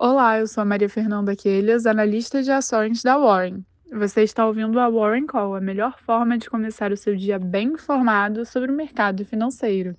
Olá, 0.00 0.38
eu 0.38 0.46
sou 0.46 0.62
a 0.62 0.64
Maria 0.64 0.88
Fernanda 0.88 1.34
Quelhas, 1.34 1.84
analista 1.84 2.40
de 2.40 2.52
ações 2.52 3.02
da 3.02 3.18
Warren. 3.18 3.64
Você 3.92 4.22
está 4.22 4.46
ouvindo 4.46 4.78
a 4.78 4.88
Warren 4.88 5.26
Call, 5.26 5.56
a 5.56 5.60
melhor 5.60 5.98
forma 5.98 6.38
de 6.38 6.48
começar 6.48 6.92
o 6.92 6.96
seu 6.96 7.16
dia 7.16 7.36
bem 7.36 7.72
informado 7.72 8.46
sobre 8.46 8.70
o 8.70 8.74
mercado 8.76 9.24
financeiro. 9.24 9.96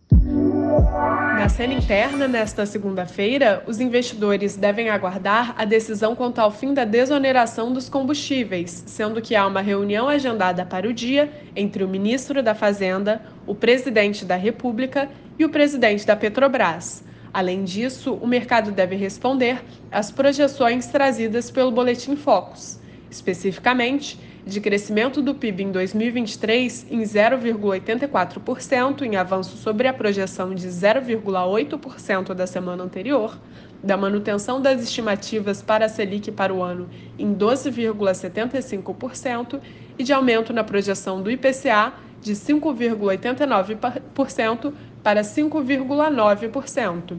Na 1.37 1.49
cena 1.49 1.73
interna, 1.73 2.29
nesta 2.29 2.65
segunda-feira, 2.65 3.61
os 3.67 3.81
investidores 3.81 4.55
devem 4.55 4.89
aguardar 4.89 5.53
a 5.57 5.65
decisão 5.65 6.15
quanto 6.15 6.39
ao 6.39 6.49
fim 6.49 6.73
da 6.73 6.85
desoneração 6.85 7.73
dos 7.73 7.89
combustíveis, 7.89 8.85
sendo 8.87 9.21
que 9.21 9.35
há 9.35 9.45
uma 9.45 9.59
reunião 9.59 10.07
agendada 10.07 10.65
para 10.65 10.87
o 10.87 10.93
dia 10.93 11.29
entre 11.53 11.83
o 11.83 11.89
ministro 11.89 12.41
da 12.41 12.55
Fazenda, 12.55 13.21
o 13.45 13.53
presidente 13.53 14.23
da 14.23 14.37
República 14.37 15.09
e 15.37 15.43
o 15.43 15.49
presidente 15.49 16.07
da 16.07 16.15
Petrobras. 16.15 17.03
Além 17.33 17.63
disso, 17.63 18.13
o 18.15 18.27
mercado 18.27 18.71
deve 18.71 18.95
responder 18.95 19.63
às 19.91 20.11
projeções 20.11 20.87
trazidas 20.87 21.51
pelo 21.51 21.71
Boletim 21.71 22.15
Focus, 22.15 22.79
especificamente 23.09 24.19
de 24.45 24.59
crescimento 24.59 25.21
do 25.21 25.33
PIB 25.35 25.63
em 25.63 25.71
2023 25.71 26.87
em 26.89 27.01
0,84%, 27.01 29.03
em 29.03 29.15
avanço 29.15 29.55
sobre 29.57 29.87
a 29.87 29.93
projeção 29.93 30.55
de 30.55 30.67
0,8% 30.67 32.33
da 32.33 32.47
semana 32.47 32.83
anterior, 32.83 33.37
da 33.83 33.95
manutenção 33.95 34.59
das 34.61 34.81
estimativas 34.81 35.61
para 35.61 35.85
a 35.85 35.89
Selic 35.89 36.31
para 36.31 36.51
o 36.53 36.63
ano 36.63 36.89
em 37.17 37.33
12,75% 37.33 39.61
e 39.97 40.03
de 40.03 40.11
aumento 40.11 40.51
na 40.51 40.63
projeção 40.63 41.21
do 41.21 41.29
IPCA 41.29 41.93
de 42.21 42.33
5,89% 42.33 44.73
para 45.03 45.21
5,9%. 45.21 47.17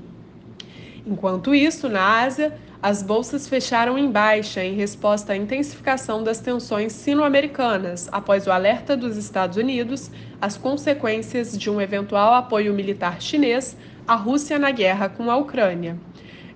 Enquanto 1.06 1.54
isso, 1.54 1.88
na 1.88 2.22
Ásia, 2.22 2.58
as 2.82 3.02
bolsas 3.02 3.46
fecharam 3.46 3.98
em 3.98 4.10
baixa 4.10 4.64
em 4.64 4.74
resposta 4.74 5.34
à 5.34 5.36
intensificação 5.36 6.22
das 6.22 6.40
tensões 6.40 6.94
sino-americanas 6.94 8.08
após 8.10 8.46
o 8.46 8.50
alerta 8.50 8.96
dos 8.96 9.18
Estados 9.18 9.58
Unidos 9.58 10.10
às 10.40 10.56
consequências 10.56 11.56
de 11.56 11.68
um 11.68 11.78
eventual 11.78 12.32
apoio 12.32 12.72
militar 12.72 13.20
chinês 13.20 13.76
à 14.06 14.14
Rússia 14.14 14.58
na 14.58 14.70
guerra 14.70 15.10
com 15.10 15.30
a 15.30 15.36
Ucrânia. 15.36 15.98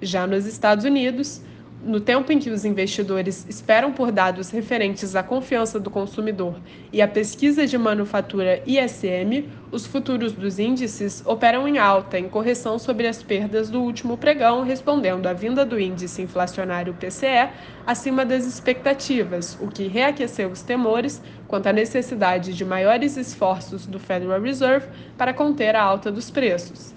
Já 0.00 0.26
nos 0.26 0.46
Estados 0.46 0.84
Unidos, 0.84 1.42
no 1.84 2.00
tempo 2.00 2.32
em 2.32 2.38
que 2.38 2.50
os 2.50 2.64
investidores 2.64 3.46
esperam 3.48 3.92
por 3.92 4.10
dados 4.10 4.50
referentes 4.50 5.14
à 5.14 5.22
confiança 5.22 5.78
do 5.78 5.90
consumidor 5.90 6.56
e 6.92 7.02
à 7.02 7.06
pesquisa 7.06 7.66
de 7.66 7.76
manufatura 7.76 8.62
ISM, 8.66 9.48
os 9.70 9.84
futuros 9.86 10.32
dos 10.32 10.58
índices 10.58 11.22
operam 11.26 11.68
em 11.68 11.78
alta, 11.78 12.18
em 12.18 12.28
correção 12.28 12.78
sobre 12.78 13.06
as 13.06 13.22
perdas 13.22 13.68
do 13.68 13.82
último 13.82 14.16
pregão, 14.16 14.62
respondendo 14.62 15.26
à 15.26 15.32
vinda 15.32 15.64
do 15.64 15.78
índice 15.78 16.22
inflacionário 16.22 16.94
PCE 16.94 17.50
acima 17.86 18.24
das 18.24 18.46
expectativas, 18.46 19.58
o 19.60 19.68
que 19.68 19.86
reaqueceu 19.86 20.48
os 20.48 20.62
temores 20.62 21.20
quanto 21.46 21.66
à 21.66 21.72
necessidade 21.72 22.54
de 22.54 22.64
maiores 22.64 23.16
esforços 23.16 23.86
do 23.86 23.98
Federal 23.98 24.40
Reserve 24.40 24.88
para 25.18 25.34
conter 25.34 25.76
a 25.76 25.82
alta 25.82 26.10
dos 26.10 26.30
preços. 26.30 26.94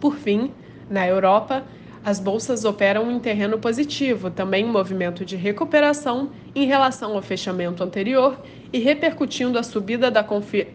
Por 0.00 0.16
fim, 0.16 0.50
na 0.90 1.06
Europa, 1.06 1.62
as 2.04 2.18
bolsas 2.18 2.64
operam 2.64 3.10
em 3.10 3.18
terreno 3.18 3.58
positivo, 3.58 4.30
também 4.30 4.64
em 4.64 4.68
movimento 4.68 5.24
de 5.24 5.36
recuperação 5.36 6.30
em 6.54 6.66
relação 6.66 7.14
ao 7.14 7.22
fechamento 7.22 7.82
anterior 7.82 8.38
e 8.72 8.78
repercutindo 8.78 9.58
a 9.58 9.62
subida 9.62 10.10
da, 10.10 10.24
confi 10.24 10.66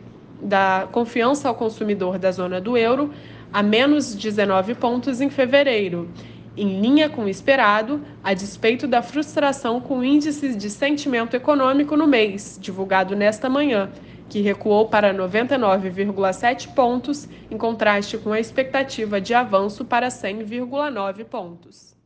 da 0.41 0.87
confiança 0.91 1.49
ao 1.49 1.55
consumidor 1.55 2.17
da 2.17 2.31
zona 2.31 2.61
do 2.61 2.77
euro 2.77 3.11
a 3.51 3.63
menos 3.63 4.13
19 4.13 4.75
pontos 4.75 5.19
em 5.19 5.29
fevereiro, 5.29 6.09
em 6.55 6.79
linha 6.79 7.09
com 7.09 7.23
o 7.23 7.29
esperado, 7.29 8.01
a 8.23 8.33
despeito 8.33 8.87
da 8.87 9.01
frustração 9.01 9.79
com 9.79 10.03
índices 10.03 10.55
de 10.55 10.69
sentimento 10.69 11.35
econômico 11.35 11.95
no 11.95 12.07
mês, 12.07 12.57
divulgado 12.61 13.15
nesta 13.15 13.49
manhã, 13.49 13.89
que 14.29 14.41
recuou 14.41 14.87
para 14.87 15.13
99,7 15.13 16.73
pontos, 16.73 17.27
em 17.49 17.57
contraste 17.57 18.17
com 18.17 18.31
a 18.31 18.39
expectativa 18.39 19.19
de 19.19 19.33
avanço 19.33 19.83
para 19.83 20.09
100,9 20.09 21.25
pontos. 21.25 21.96